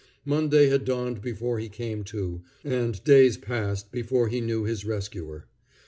[0.25, 5.45] Monday had dawned before he came to, and days passed before he knew his rescuer.